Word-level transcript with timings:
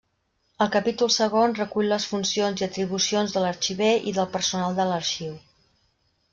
El 0.65 0.69
capítol 0.75 1.11
segon 1.15 1.53
recull 1.59 1.91
les 1.91 2.07
funcions 2.15 2.65
i 2.65 2.67
atribucions 2.69 3.37
de 3.37 3.45
l'arxiver 3.45 3.93
i 4.13 4.17
del 4.19 4.33
personal 4.39 4.83
de 4.83 4.91
l'Arxiu. 4.95 5.41